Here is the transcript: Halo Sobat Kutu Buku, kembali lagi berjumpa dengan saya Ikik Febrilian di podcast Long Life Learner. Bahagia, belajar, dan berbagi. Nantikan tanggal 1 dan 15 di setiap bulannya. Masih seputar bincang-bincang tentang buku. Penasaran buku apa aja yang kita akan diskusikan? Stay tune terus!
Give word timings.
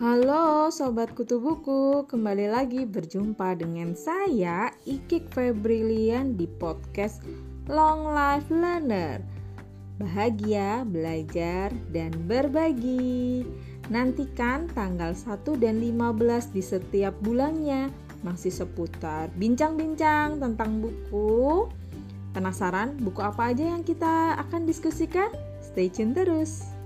Halo 0.00 0.72
Sobat 0.72 1.12
Kutu 1.12 1.44
Buku, 1.44 2.08
kembali 2.08 2.48
lagi 2.48 2.88
berjumpa 2.88 3.52
dengan 3.60 3.92
saya 3.92 4.72
Ikik 4.88 5.28
Febrilian 5.28 6.40
di 6.40 6.48
podcast 6.48 7.20
Long 7.68 8.08
Life 8.08 8.48
Learner. 8.48 9.20
Bahagia, 10.00 10.88
belajar, 10.88 11.68
dan 11.92 12.16
berbagi. 12.24 13.44
Nantikan 13.92 14.72
tanggal 14.72 15.12
1 15.12 15.36
dan 15.60 15.76
15 15.84 16.48
di 16.48 16.64
setiap 16.64 17.12
bulannya. 17.20 17.92
Masih 18.24 18.56
seputar 18.56 19.28
bincang-bincang 19.36 20.40
tentang 20.40 20.80
buku. 20.80 21.68
Penasaran 22.32 22.96
buku 23.04 23.20
apa 23.20 23.52
aja 23.52 23.76
yang 23.76 23.84
kita 23.84 24.40
akan 24.48 24.64
diskusikan? 24.64 25.28
Stay 25.60 25.92
tune 25.92 26.16
terus! 26.16 26.79